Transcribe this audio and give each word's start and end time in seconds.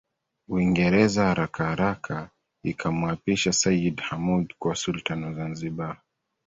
Uingereza 0.51 1.21
harakaharaka 1.25 2.27
ikamuapisha 2.63 3.53
Seyyid 3.53 3.99
Hamoud 4.01 4.53
kuwa 4.59 4.75
Sultan 4.75 5.23
wa 5.23 5.33
Zanzibar 5.33 6.01